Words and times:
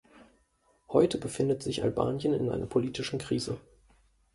Heute 0.89 1.19
befindet 1.19 1.61
sich 1.61 1.83
Albanien 1.83 2.33
in 2.33 2.49
einer 2.49 2.65
politischen 2.65 3.19
Krise. 3.19 3.57